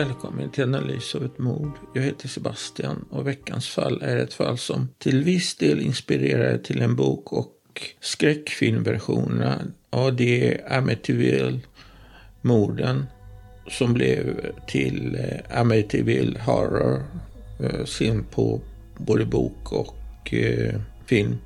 Välkommen 0.00 0.50
till 0.50 0.64
analys 0.64 1.14
av 1.14 1.24
ett 1.24 1.38
mord. 1.38 1.72
Jag 1.94 2.02
heter 2.02 2.28
Sebastian 2.28 3.04
och 3.10 3.26
veckans 3.26 3.68
fall 3.68 4.02
är 4.02 4.16
ett 4.16 4.34
fall 4.34 4.58
som 4.58 4.88
till 4.98 5.24
viss 5.24 5.56
del 5.56 5.80
inspirerade 5.80 6.58
till 6.58 6.82
en 6.82 6.96
bok 6.96 7.32
och 7.32 7.52
skräckfilmversionerna 8.00 9.58
av 9.90 10.16
det 10.16 10.60
Amityville-morden 10.70 13.06
som 13.68 13.94
blev 13.94 14.50
till 14.66 15.14
eh, 15.14 15.38
Amityville 15.60 16.40
Horror, 16.40 17.02
eh, 17.60 17.84
sen 17.84 18.24
på 18.24 18.60
både 18.96 19.26
bok 19.26 19.72
och 19.72 20.34
eh, 20.34 20.80
film. 21.06 21.36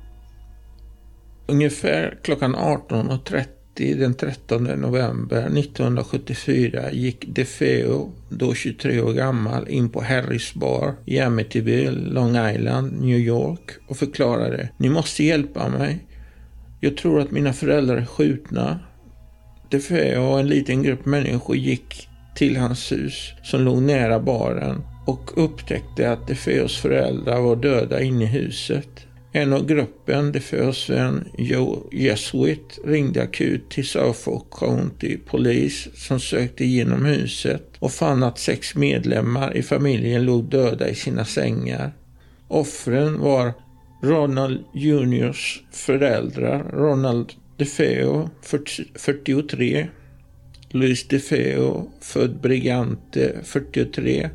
Ungefär 1.47 2.19
klockan 2.23 2.55
18.30 2.55 3.54
den 3.75 4.13
13 4.13 4.63
november 4.63 5.37
1974 5.37 6.91
gick 6.91 7.25
DeFeo, 7.27 8.11
då 8.29 8.53
23 8.53 9.01
år 9.01 9.13
gammal, 9.13 9.69
in 9.69 9.89
på 9.89 10.01
Harrys 10.01 10.53
bar 10.53 10.93
i 11.05 11.19
Amityville, 11.19 12.13
Long 12.13 12.49
Island, 12.49 13.01
New 13.01 13.19
York 13.19 13.71
och 13.87 13.97
förklarade 13.97 14.69
Ni 14.77 14.89
måste 14.89 15.23
hjälpa 15.23 15.69
mig. 15.69 16.05
Jag 16.79 16.97
tror 16.97 17.21
att 17.21 17.31
mina 17.31 17.53
föräldrar 17.53 17.97
är 17.97 18.05
skjutna. 18.05 18.79
DeFeo 19.71 20.21
och 20.21 20.39
en 20.39 20.47
liten 20.47 20.83
grupp 20.83 21.05
människor 21.05 21.55
gick 21.55 22.07
till 22.35 22.57
hans 22.57 22.91
hus 22.91 23.33
som 23.43 23.61
låg 23.61 23.81
nära 23.81 24.19
baren 24.19 24.81
och 25.05 25.45
upptäckte 25.45 26.11
att 26.11 26.27
DeFeos 26.27 26.77
föräldrar 26.77 27.41
var 27.41 27.55
döda 27.55 28.01
inne 28.01 28.23
i 28.23 28.27
huset. 28.27 29.07
En 29.35 29.53
av 29.53 29.65
gruppen, 29.65 30.31
DeFeos 30.31 30.89
en 30.89 31.27
Joe 31.37 31.83
Jesuit, 31.91 32.79
ringde 32.85 33.23
akut 33.23 33.69
till 33.69 33.87
Suffolk 33.87 34.49
County 34.51 35.17
Police 35.17 35.89
som 35.95 36.19
sökte 36.19 36.63
igenom 36.63 37.05
huset 37.05 37.63
och 37.79 37.91
fann 37.91 38.23
att 38.23 38.39
sex 38.39 38.75
medlemmar 38.75 39.57
i 39.57 39.63
familjen 39.63 40.25
låg 40.25 40.49
döda 40.49 40.89
i 40.89 40.95
sina 40.95 41.25
sängar. 41.25 41.91
Offren 42.47 43.19
var 43.19 43.53
Ronald 44.03 44.63
Juniors 44.73 45.63
föräldrar, 45.71 46.63
Ronald 46.73 47.33
DeFeo, 47.57 48.29
43, 48.95 49.87
Louis 50.69 51.07
DeFeo, 51.07 51.91
född 52.01 52.41
Brigante, 52.41 53.35
43, 53.43 54.29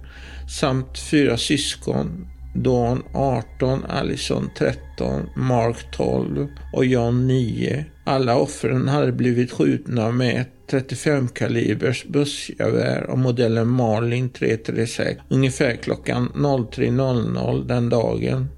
samt 0.60 0.98
fyra 0.98 1.36
syskon, 1.36 2.26
Dawn 2.54 3.02
18, 3.12 3.84
Allison 3.88 4.50
13, 4.58 5.28
Mark 5.36 5.90
12 5.92 6.48
och 6.72 6.84
John 6.84 7.26
9. 7.26 7.84
Alla 8.04 8.36
offren 8.36 8.88
hade 8.88 9.12
blivit 9.12 9.52
skjutna 9.52 10.10
med 10.10 10.40
ett 10.40 10.48
35 10.70 11.28
kalibers 11.28 12.04
bussgevär 12.04 13.10
av 13.10 13.18
modellen 13.18 13.68
Marlin 13.68 14.28
336 14.30 15.20
ungefär 15.28 15.76
klockan 15.76 16.28
03.00 16.34 17.66
den 17.66 17.88
dagen. 17.88 18.48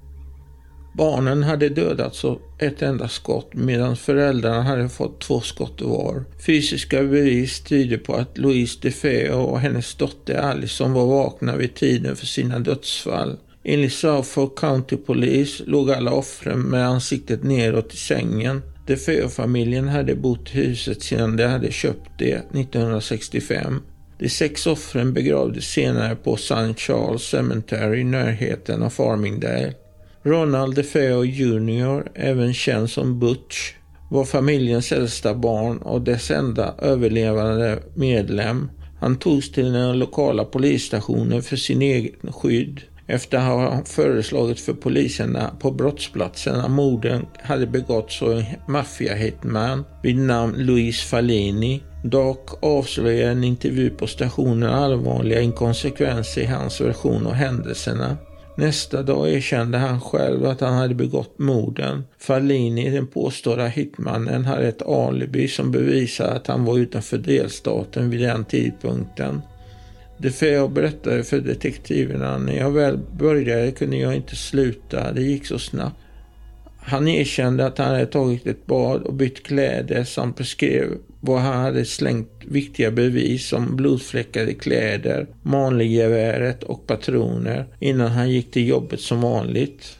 Barnen 0.93 1.43
hade 1.43 1.69
dödats 1.69 2.25
av 2.25 2.41
ett 2.59 2.81
enda 2.81 3.07
skott 3.07 3.49
medan 3.53 3.97
föräldrarna 3.97 4.61
hade 4.61 4.89
fått 4.89 5.21
två 5.21 5.41
skott 5.41 5.81
var. 5.81 6.23
Fysiska 6.45 7.03
bevis 7.03 7.59
tyder 7.59 7.97
på 7.97 8.13
att 8.13 8.37
Louise 8.37 8.79
DeFeo 8.81 9.39
och 9.39 9.59
hennes 9.59 9.95
dotter 9.95 10.35
Allison 10.35 10.93
var 10.93 11.05
vakna 11.05 11.55
vid 11.55 11.75
tiden 11.75 12.15
för 12.15 12.25
sina 12.25 12.59
dödsfall. 12.59 13.37
Enligt 13.65 13.93
Suffolk 13.93 14.55
County 14.55 14.97
Police 14.97 15.63
låg 15.67 15.91
alla 15.91 16.11
offren 16.11 16.59
med 16.59 16.87
ansiktet 16.87 17.43
neråt 17.43 17.93
i 17.93 17.97
sängen. 17.97 18.61
Defoe 18.87 19.29
familjen 19.29 19.87
hade 19.87 20.15
bott 20.15 20.55
i 20.55 20.57
huset 20.57 21.01
sedan 21.01 21.37
de 21.37 21.43
hade 21.43 21.71
köpt 21.71 22.09
det 22.17 22.33
1965. 22.33 23.81
De 24.19 24.29
sex 24.29 24.67
offren 24.67 25.13
begravdes 25.13 25.65
senare 25.65 26.15
på 26.15 26.33
St. 26.33 26.73
Charles 26.77 27.21
Cemetery 27.21 27.99
i 27.99 28.03
närheten 28.03 28.83
av 28.83 28.89
Farmingdale. 28.89 29.73
Ronald 30.23 30.75
DeFeo 30.75 31.25
Jr, 31.25 32.11
även 32.15 32.53
känd 32.53 32.89
som 32.89 33.19
Butch, 33.19 33.73
var 34.09 34.25
familjens 34.25 34.91
äldsta 34.91 35.35
barn 35.35 35.77
och 35.77 36.01
dess 36.01 36.31
enda 36.31 36.75
överlevande 36.79 37.79
medlem. 37.95 38.69
Han 38.99 39.15
togs 39.15 39.51
till 39.51 39.73
den 39.73 39.99
lokala 39.99 40.45
polisstationen 40.45 41.43
för 41.43 41.55
sin 41.55 41.81
egen 41.81 42.31
skydd 42.31 42.81
efter 43.07 43.37
att 43.37 43.43
ha 43.43 43.81
föreslagit 43.85 44.59
för 44.59 44.73
poliserna 44.73 45.55
på 45.59 45.71
brottsplatsen 45.71 46.55
att 46.55 46.71
morden 46.71 47.25
hade 47.43 47.67
begåtts 47.67 48.21
av 48.21 48.31
en 48.31 48.43
maffiahitman 48.67 49.85
vid 50.03 50.17
namn 50.17 50.55
Luis 50.57 51.01
Fallini. 51.01 51.83
Dock 52.03 52.63
avslöjar 52.63 53.31
en 53.31 53.43
intervju 53.43 53.89
på 53.89 54.07
stationen 54.07 54.69
allvarliga 54.69 55.41
inkonsekvenser 55.41 56.41
i 56.41 56.45
hans 56.45 56.81
version 56.81 57.27
av 57.27 57.33
händelserna. 57.33 58.17
Nästa 58.55 59.03
dag 59.03 59.29
erkände 59.29 59.77
han 59.77 60.01
själv 60.01 60.45
att 60.45 60.61
han 60.61 60.73
hade 60.73 60.95
begått 60.95 61.39
morden. 61.39 62.03
Fallini, 62.19 62.89
den 62.89 63.07
påstådda 63.07 63.67
hitmannen, 63.67 64.45
hade 64.45 64.67
ett 64.67 64.81
alibi 64.81 65.47
som 65.47 65.71
bevisar 65.71 66.27
att 66.27 66.47
han 66.47 66.65
var 66.65 66.77
utanför 66.77 67.17
delstaten 67.17 68.09
vid 68.09 68.21
den 68.21 68.45
tidpunkten. 68.45 69.41
DeFeo 70.17 70.67
berättade 70.67 71.23
för 71.23 71.39
detektiverna, 71.39 72.37
när 72.37 72.57
jag 72.57 72.71
väl 72.71 72.97
började 72.97 73.71
kunde 73.71 73.97
jag 73.97 74.15
inte 74.15 74.35
sluta, 74.35 75.11
det 75.11 75.21
gick 75.21 75.45
så 75.45 75.59
snabbt. 75.59 75.95
Han 76.85 77.07
erkände 77.07 77.65
att 77.65 77.77
han 77.77 77.87
hade 77.87 78.05
tagit 78.05 78.47
ett 78.47 78.65
bad 78.65 79.01
och 79.01 79.13
bytt 79.13 79.43
kläder 79.43 80.03
samt 80.03 80.37
beskrev 80.37 80.97
var 81.21 81.39
han 81.39 81.63
hade 81.63 81.85
slängt 81.85 82.31
viktiga 82.45 82.91
bevis 82.91 83.47
som 83.47 83.75
blodfläckade 83.75 84.53
kläder, 84.53 85.27
manliggeväret 85.41 86.63
och 86.63 86.87
patroner 86.87 87.65
innan 87.79 88.11
han 88.11 88.29
gick 88.29 88.51
till 88.51 88.67
jobbet 88.67 88.99
som 88.99 89.21
vanligt. 89.21 89.99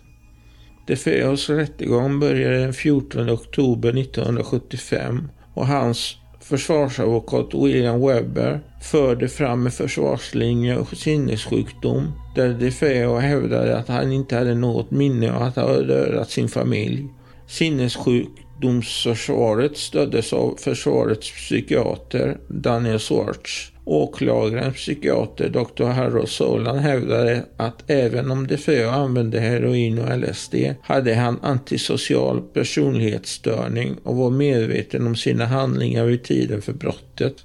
DeFeos 0.88 1.50
rättegång 1.50 2.20
började 2.20 2.58
den 2.60 2.74
14 2.74 3.30
oktober 3.30 3.98
1975 3.98 5.28
och 5.54 5.68
hans 5.68 6.18
försvarsadvokat 6.44 7.54
William 7.54 8.08
Webber 8.08 8.60
förde 8.82 9.30
fram 9.30 9.66
en 9.66 9.72
försvarslinje 9.72 10.78
och 10.78 10.98
sinnessjukdom 10.98 12.12
där 12.36 12.50
DeFeo 12.50 13.18
hävdade 13.18 13.78
att 13.78 13.88
han 13.88 14.12
inte 14.12 14.36
hade 14.36 14.56
något 14.56 14.92
minne 14.92 15.34
av 15.34 15.42
att 15.42 15.56
ha 15.56 15.78
dödat 15.78 16.30
sin 16.30 16.50
familj. 16.50 17.08
Sinnessjukdomsförsvaret 17.48 19.78
stöddes 19.78 20.34
av 20.34 20.56
försvarets 20.60 21.32
psykiater 21.32 22.38
Daniel 22.48 23.00
Swartz. 23.00 23.73
Åklagarens 23.86 24.76
psykiater 24.76 25.50
Dr. 25.50 25.86
Harro 25.86 26.28
Solan 26.28 26.80
hävdade 26.80 27.46
att 27.58 27.84
även 27.88 28.32
om 28.32 28.48
De 28.48 28.56
DeFeo 28.56 28.90
använde 28.90 29.40
heroin 29.40 30.00
och 30.00 30.20
LSD 30.20 30.56
hade 30.82 31.16
han 31.16 31.40
antisocial 31.42 32.42
personlighetsstörning 32.42 33.96
och 34.04 34.16
var 34.16 34.30
medveten 34.30 35.08
om 35.08 35.16
sina 35.16 35.46
handlingar 35.46 36.06
vid 36.06 36.24
tiden 36.24 36.62
för 36.62 36.74
brottet. 36.74 37.36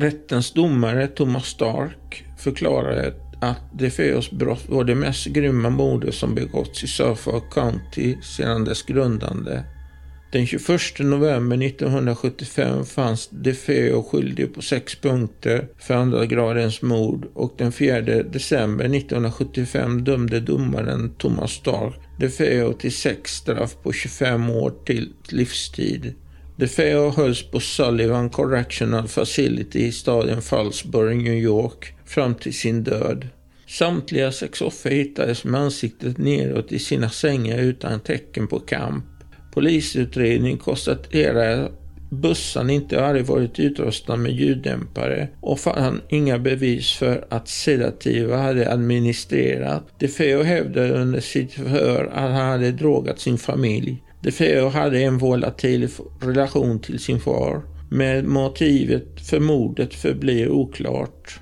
Rättens 0.00 0.52
domare 0.52 1.06
Thomas 1.06 1.46
Stark 1.46 2.24
förklarade 2.38 3.14
att 3.40 3.60
De 3.72 3.84
DeFeos 3.84 4.30
brott 4.30 4.68
var 4.68 4.84
det 4.84 4.94
mest 4.94 5.26
grymma 5.26 5.70
mordet 5.70 6.14
som 6.14 6.34
begåtts 6.34 6.84
i 6.84 6.86
Suffolk 6.86 7.50
County 7.50 8.16
sedan 8.22 8.64
dess 8.64 8.82
grundande. 8.82 9.62
Den 10.34 10.46
21 10.46 10.98
november 10.98 11.62
1975 11.62 12.84
fanns 12.84 13.28
DeFeo 13.30 14.02
skyldig 14.02 14.54
på 14.54 14.62
sex 14.62 14.94
punkter 14.94 15.68
för 15.78 15.94
andra 15.94 16.26
gradens 16.26 16.82
mord 16.82 17.26
och 17.34 17.54
den 17.58 17.72
4 17.72 18.00
december 18.22 18.84
1975 18.84 20.04
dömde 20.04 20.40
domaren 20.40 21.14
Thomas 21.18 21.50
Stark 21.50 21.94
DeFeo 22.18 22.72
till 22.72 22.92
sex 22.92 23.30
straff 23.30 23.76
på 23.82 23.92
25 23.92 24.50
år 24.50 24.72
till 24.86 25.12
livstid. 25.28 26.14
DeFeo 26.56 27.10
hölls 27.10 27.50
på 27.50 27.60
Sullivan 27.60 28.30
Correctional 28.30 29.08
Facility 29.08 29.84
i 29.86 29.92
staden 29.92 30.42
Fallsburg, 30.42 31.16
New 31.16 31.38
York, 31.38 31.94
fram 32.04 32.34
till 32.34 32.54
sin 32.54 32.84
död. 32.84 33.28
Samtliga 33.68 34.32
sex 34.32 34.60
offer 34.60 34.90
hittades 34.90 35.44
med 35.44 35.60
ansiktet 35.60 36.18
neråt 36.18 36.72
i 36.72 36.78
sina 36.78 37.10
sängar 37.10 37.58
utan 37.58 38.00
tecken 38.00 38.46
på 38.46 38.60
kamp. 38.60 39.04
Polisutredning 39.54 40.56
konstaterade 40.58 41.64
att 41.64 41.72
bussen 42.10 42.70
inte 42.70 43.00
hade 43.00 43.22
varit 43.22 43.60
utrustad 43.60 44.16
med 44.16 44.32
ljuddämpare 44.32 45.28
och 45.40 45.60
fann 45.60 46.00
inga 46.08 46.38
bevis 46.38 46.92
för 46.92 47.24
att 47.28 47.48
sedativa 47.48 48.36
hade 48.36 48.72
administrerat. 48.72 49.84
DeFeo 49.98 50.42
hävdade 50.42 50.92
under 50.92 51.20
sitt 51.20 51.52
förhör 51.52 52.04
att 52.04 52.30
han 52.30 52.46
hade 52.46 52.72
drogat 52.72 53.20
sin 53.20 53.38
familj. 53.38 54.02
DeFeo 54.20 54.68
hade 54.68 55.02
en 55.02 55.18
volatil 55.18 55.88
relation 56.20 56.80
till 56.80 56.98
sin 56.98 57.20
far. 57.20 57.62
Men 57.90 58.28
motivet 58.28 59.20
för 59.30 59.40
mordet 59.40 59.94
förblir 59.94 60.48
oklart. 60.48 61.40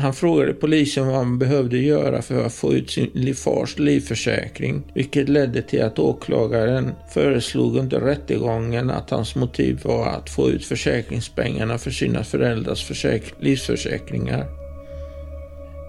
Han 0.00 0.14
frågade 0.14 0.54
polisen 0.54 1.06
vad 1.06 1.16
han 1.16 1.38
behövde 1.38 1.78
göra 1.78 2.22
för 2.22 2.44
att 2.44 2.54
få 2.54 2.74
ut 2.74 2.90
sin 2.90 3.34
fars 3.34 3.78
livförsäkring, 3.78 4.82
vilket 4.94 5.28
ledde 5.28 5.62
till 5.62 5.82
att 5.82 5.98
åklagaren 5.98 6.92
föreslog 7.14 7.76
under 7.76 8.00
rättegången 8.00 8.90
att 8.90 9.10
hans 9.10 9.34
motiv 9.34 9.80
var 9.84 10.06
att 10.06 10.30
få 10.30 10.50
ut 10.50 10.64
försäkringspengarna 10.64 11.78
för 11.78 11.90
sina 11.90 12.24
föräldrars 12.24 13.04
livförsäkringar. 13.40 14.46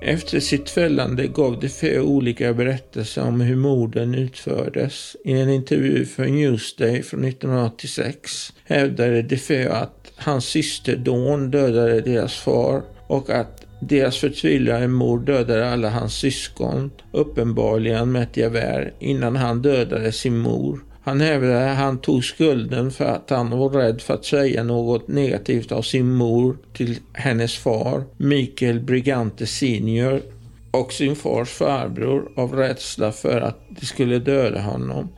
Efter 0.01 0.39
sitt 0.39 0.69
fällande 0.69 1.27
gav 1.27 1.53
de 1.53 1.59
DeFeo 1.59 2.01
olika 2.01 2.53
berättelser 2.53 3.23
om 3.23 3.41
hur 3.41 3.56
morden 3.56 4.15
utfördes. 4.15 5.15
I 5.25 5.31
en 5.31 5.50
intervju 5.50 6.06
för 6.06 6.25
Newsday 6.25 7.03
från 7.03 7.25
1986 7.25 8.53
hävdade 8.63 9.21
DeFeo 9.21 9.71
att 9.71 10.11
hans 10.15 10.45
syster 10.45 10.95
Dawn 10.95 11.51
dödade 11.51 12.01
deras 12.01 12.35
far 12.35 12.81
och 13.07 13.29
att 13.29 13.65
deras 13.79 14.17
förtvivlade 14.17 14.87
mor 14.87 15.19
dödade 15.19 15.71
alla 15.71 15.89
hans 15.89 16.13
syskon, 16.13 16.91
uppenbarligen 17.11 18.11
med 18.11 18.23
ett 18.23 18.37
gevär, 18.37 18.93
innan 18.99 19.35
han 19.35 19.61
dödade 19.61 20.11
sin 20.11 20.37
mor. 20.37 20.79
Han 21.03 21.21
hävdade 21.21 21.71
att 21.71 21.77
han 21.77 21.97
tog 21.97 22.23
skulden 22.23 22.91
för 22.91 23.05
att 23.05 23.29
han 23.29 23.49
var 23.49 23.69
rädd 23.69 24.01
för 24.01 24.13
att 24.13 24.25
säga 24.25 24.63
något 24.63 25.07
negativt 25.07 25.71
av 25.71 25.81
sin 25.81 26.11
mor 26.11 26.57
till 26.73 26.97
hennes 27.13 27.57
far, 27.57 28.03
Mikael 28.17 28.79
Brigante 28.79 29.45
senior, 29.45 30.21
och 30.71 30.93
sin 30.93 31.15
fars 31.15 31.49
farbror 31.49 32.31
av 32.35 32.55
rädsla 32.55 33.11
för 33.11 33.41
att 33.41 33.59
de 33.79 33.85
skulle 33.85 34.19
döda 34.19 34.61
honom. 34.61 35.09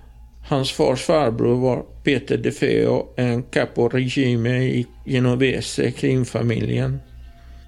Hans 0.49 0.71
fars 0.71 1.01
farbror 1.01 1.55
var 1.55 1.85
Peter 2.03 2.37
DeFeo, 2.37 3.07
en 3.15 3.43
capo 3.43 3.87
regime 3.87 4.63
i 4.63 4.87
Genovese, 5.05 5.91
krimfamiljen. 5.91 6.99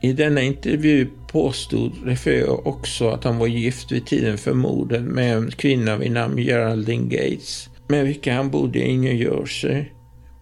I 0.03 0.13
denna 0.13 0.41
intervju 0.41 1.07
påstod 1.27 1.91
DeFeo 2.05 2.61
också 2.65 3.09
att 3.09 3.23
han 3.23 3.37
var 3.37 3.47
gift 3.47 3.91
vid 3.91 4.05
tiden 4.05 4.37
för 4.37 4.53
mordet 4.53 5.01
med 5.01 5.37
en 5.37 5.51
kvinna 5.51 5.97
vid 5.97 6.11
namn 6.11 6.37
Geraldine 6.37 7.09
Gates 7.09 7.69
med 7.87 8.05
vilka 8.05 8.33
han 8.33 8.49
bodde 8.49 8.79
i 8.79 8.97
New 8.97 9.13
Jersey. 9.13 9.85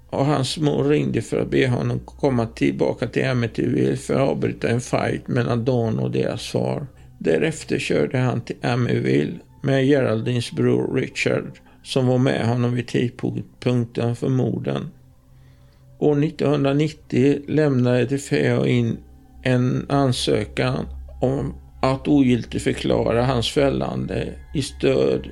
Och 0.10 0.26
hans 0.26 0.58
mor 0.58 0.84
ringde 0.84 1.22
för 1.22 1.42
att 1.42 1.52
be 1.52 1.68
honom 1.68 2.00
komma 2.00 2.46
tillbaka 2.46 3.08
till 3.08 3.26
Amityville 3.26 3.96
för 3.96 4.14
att 4.14 4.30
avbryta 4.30 4.70
en 4.70 4.82
fight 4.82 5.28
mellan 5.28 5.66
Dawn 5.66 6.00
och 6.00 6.12
deras 6.12 6.48
far. 6.48 6.88
Därefter 7.20 7.80
körde 7.80 8.18
han 8.18 8.42
till 8.42 8.56
Amityville 8.62 9.40
med 9.64 9.86
Geraldines 9.86 10.52
bror 10.52 10.96
Richard 10.96 11.60
som 11.84 12.08
var 12.08 12.18
med 12.18 12.48
honom 12.48 12.74
vid 12.74 12.88
tidpunkten 12.88 14.16
för 14.16 14.30
morden. 14.30 14.90
År 16.00 16.24
1990 16.24 17.42
lämnade 17.48 18.06
DeFeo 18.06 18.66
in 18.66 18.98
en 19.44 19.86
ansökan 19.90 20.88
om 21.22 21.56
att 21.82 22.08
ogiltigförklara 22.08 23.26
hans 23.26 23.52
fällande 23.52 24.34
i 24.54 24.62
stöd 24.62 25.28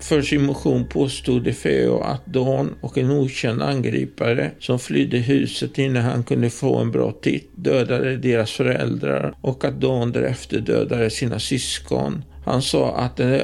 för 0.00 0.22
sin 0.22 0.46
motion 0.46 0.86
påstod 0.88 1.42
de 1.42 1.52
Feo 1.52 2.00
att 2.00 2.26
Dan 2.26 2.74
och 2.80 2.98
en 2.98 3.10
okänd 3.10 3.62
angripare 3.62 4.50
som 4.58 4.78
flydde 4.78 5.18
huset 5.18 5.78
innan 5.78 6.02
han 6.02 6.24
kunde 6.24 6.50
få 6.50 6.76
en 6.76 6.90
bra 6.90 7.12
titt 7.22 7.50
dödade 7.54 8.16
deras 8.16 8.50
föräldrar 8.50 9.34
och 9.40 9.64
att 9.64 9.80
Dan 9.80 10.12
därefter 10.12 10.60
dödade 10.60 11.10
sina 11.10 11.38
syskon. 11.38 12.24
Han 12.44 12.62
sa 12.62 12.96
att 12.96 13.16
den 13.16 13.40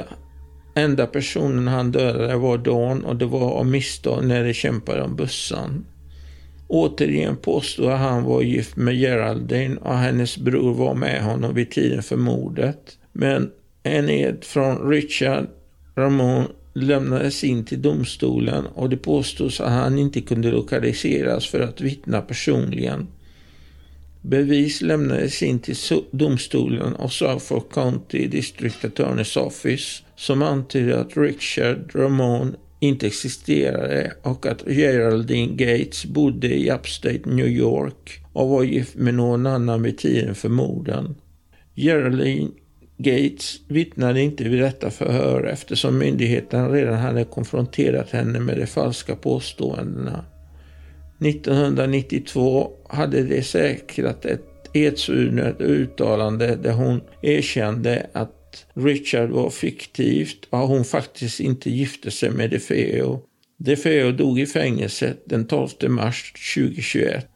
enda 0.75 1.07
personen 1.07 1.69
han 1.69 1.93
dödade 1.93 2.37
var 2.37 2.59
Dan 2.59 3.05
och 3.05 3.17
det 3.17 3.27
var 3.27 3.51
av 3.51 3.67
misstag 3.67 4.25
när 4.25 4.45
de 4.45 4.55
kämpade 4.55 5.03
om 5.03 5.17
bussan. 5.17 5.87
Återigen 6.75 7.37
påstår 7.37 7.91
att 7.91 7.99
han 7.99 8.25
var 8.25 8.43
gift 8.43 8.77
med 8.77 8.95
Geraldine 8.95 9.77
och 9.77 9.99
hennes 9.99 10.39
bror 10.39 10.75
var 10.75 10.95
med 10.95 11.23
honom 11.23 11.55
vid 11.55 11.71
tiden 11.71 12.03
för 12.03 12.17
mordet. 12.17 12.99
Men 13.13 13.51
en 13.83 14.11
ed 14.11 14.45
från 14.45 14.91
Richard 14.91 15.47
Ramon 15.95 16.45
lämnades 16.73 17.45
in 17.45 17.65
till 17.65 17.83
domstolen 17.83 18.67
och 18.67 18.91
det 18.91 18.97
påstods 18.97 19.61
att 19.61 19.71
han 19.71 19.99
inte 19.99 20.21
kunde 20.21 20.51
lokaliseras 20.51 21.47
för 21.47 21.61
att 21.61 21.81
vittna 21.81 22.21
personligen. 22.21 23.07
Bevis 24.21 24.83
lämnades 24.83 25.43
in 25.43 25.59
till 25.59 25.77
domstolen 26.11 26.97
av 26.97 27.09
Suffolk 27.09 27.73
County 27.73 28.27
District 28.27 28.85
Attorney's 28.85 29.39
Office 29.39 30.03
som 30.17 30.43
antydde 30.43 31.01
att 31.01 31.17
Richard 31.17 31.91
Ramon 31.95 32.57
inte 32.83 33.07
existerade 33.07 34.13
och 34.23 34.47
att 34.47 34.63
Geraldine 34.67 35.57
Gates 35.57 36.05
bodde 36.05 36.55
i 36.55 36.71
Upstate 36.71 37.21
New 37.25 37.49
York 37.49 38.23
och 38.33 38.49
var 38.49 38.63
gift 38.63 38.95
med 38.95 39.15
någon 39.15 39.47
annan 39.47 39.83
vid 39.83 39.99
tiden 39.99 40.35
för 40.35 40.49
morden. 40.49 41.15
Geraldine 41.75 42.51
Gates 42.97 43.61
vittnade 43.69 44.21
inte 44.21 44.45
vid 44.45 44.61
detta 44.61 44.91
förhör 44.91 45.45
eftersom 45.45 45.99
myndigheten 45.99 46.71
redan 46.71 46.99
hade 46.99 47.25
konfronterat 47.25 48.11
henne 48.11 48.41
med 48.41 48.59
de 48.59 48.67
falska 48.67 49.17
påståendena. 49.17 50.25
1992 51.21 52.71
hade 52.89 53.23
de 53.23 53.43
säkrat 53.43 54.25
ett 54.25 54.71
edsvuret 54.73 55.61
uttalande 55.61 56.57
där 56.57 56.73
hon 56.73 57.01
erkände 57.23 58.07
att 58.13 58.42
att 58.53 58.67
Richard 58.75 59.31
var 59.31 59.51
fiktivt 59.51 60.47
och 60.51 60.59
hon 60.59 60.85
faktiskt 60.85 61.41
inte 61.41 61.71
gifte 61.71 62.11
sig 62.11 62.31
med 62.31 62.51
DeFeo. 62.51 63.21
DeFeo 63.59 64.13
dog 64.13 64.41
i 64.41 64.47
fängelset 64.47 65.23
den 65.27 65.47
12 65.47 65.69
mars 65.89 66.33
2021. 66.55 67.29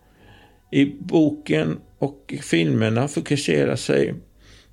I 0.72 0.84
boken 0.84 1.78
och 1.98 2.34
filmerna 2.42 3.08
fokuserar 3.08 3.76
sig 3.76 4.14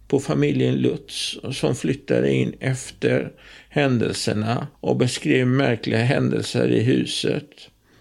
på 0.08 0.20
familjen 0.20 0.76
Lutz 0.76 1.38
som 1.52 1.76
flyttade 1.76 2.34
in 2.34 2.54
efter 2.60 3.32
händelserna 3.70 4.68
och 4.80 4.98
beskrev 4.98 5.48
märkliga 5.48 6.04
händelser 6.04 6.68
i 6.68 6.80
huset. 6.84 7.50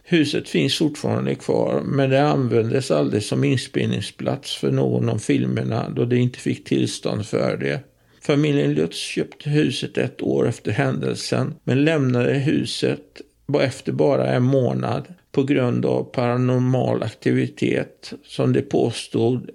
Huset 0.05 0.49
finns 0.49 0.79
fortfarande 0.79 1.35
kvar 1.35 1.83
men 1.85 2.11
det 2.11 2.23
användes 2.23 2.91
aldrig 2.91 3.23
som 3.23 3.45
inspelningsplats 3.45 4.57
för 4.57 4.71
någon 4.71 5.09
av 5.09 5.19
filmerna 5.19 5.91
då 5.91 6.05
de 6.05 6.17
inte 6.17 6.39
fick 6.39 6.65
tillstånd 6.65 7.27
för 7.27 7.57
det. 7.57 7.92
Familjen 8.23 8.75
Lutz 8.75 8.97
köpte 8.97 9.51
huset 9.51 9.99
ett 9.99 10.23
år 10.23 10.49
efter 10.49 10.73
händelsen 10.73 11.55
men 11.65 11.85
lämnade 11.85 12.35
huset 12.35 13.21
efter 13.61 13.93
bara 13.93 14.27
en 14.27 14.43
månad 14.43 15.15
på 15.33 15.43
grund 15.43 15.87
av 15.87 16.05
paranormal 16.05 17.03
aktivitet 17.03 18.13
som 18.25 18.53
de 18.53 18.63
påstod 18.63 19.51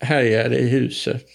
härjade 0.00 0.58
i 0.58 0.68
huset. 0.68 1.26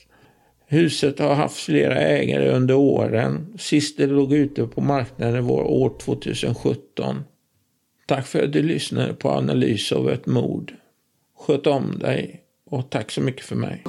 Huset 0.68 1.20
har 1.20 1.36
haft 1.36 1.58
flera 1.58 1.96
ägare 1.96 2.50
under 2.50 2.76
åren. 2.76 3.54
Sist 3.60 3.98
det 3.98 4.08
låg 4.08 4.34
ute 4.34 4.68
på 4.68 4.82
marknaden 4.82 5.46
var 5.46 5.64
år 5.64 5.98
2017. 6.02 7.24
Tack 8.08 8.28
för 8.28 8.44
att 8.44 8.54
du 8.54 8.64
lyssnade 8.64 9.14
på 9.14 9.30
analys 9.30 9.92
av 9.92 10.10
ett 10.10 10.26
mord. 10.26 10.74
Sköt 11.38 11.68
om 11.68 12.00
dig 12.00 12.42
och 12.66 12.90
tack 12.90 13.12
så 13.12 13.22
mycket 13.22 13.46
för 13.46 13.56
mig. 13.56 13.84